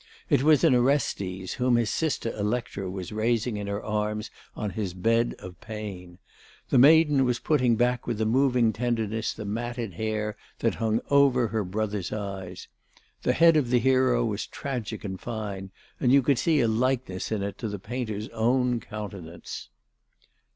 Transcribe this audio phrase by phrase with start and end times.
[0.31, 4.95] It was an Orestes whom his sister Electra was raising in her arms on his
[4.95, 6.17] bed of pain.
[6.69, 11.49] The maiden was putting back with a moving tenderness the matted hair that hung over
[11.49, 12.67] her brother's eyes.
[13.21, 15.69] The head of the hero was tragic and fine,
[15.99, 19.69] and you could see a likeness in it to the painter's own countenance.